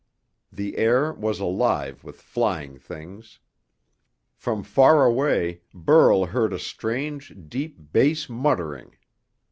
[0.51, 3.37] The air was alive with flying things.
[4.33, 8.97] From far away, Burl heard a strange, deep bass muttering.